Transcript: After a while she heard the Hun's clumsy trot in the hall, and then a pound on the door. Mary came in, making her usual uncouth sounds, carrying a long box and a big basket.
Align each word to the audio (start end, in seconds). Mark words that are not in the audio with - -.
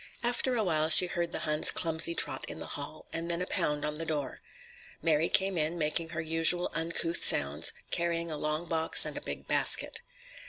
After 0.23 0.55
a 0.55 0.63
while 0.63 0.89
she 0.89 1.05
heard 1.05 1.31
the 1.31 1.41
Hun's 1.45 1.69
clumsy 1.69 2.15
trot 2.15 2.43
in 2.47 2.59
the 2.59 2.65
hall, 2.73 3.05
and 3.13 3.29
then 3.29 3.39
a 3.39 3.45
pound 3.45 3.85
on 3.85 3.93
the 3.93 4.03
door. 4.03 4.41
Mary 5.03 5.29
came 5.29 5.59
in, 5.59 5.77
making 5.77 6.09
her 6.09 6.21
usual 6.21 6.71
uncouth 6.73 7.23
sounds, 7.23 7.71
carrying 7.91 8.31
a 8.31 8.35
long 8.37 8.65
box 8.65 9.05
and 9.05 9.15
a 9.15 9.21
big 9.21 9.47
basket. 9.47 10.01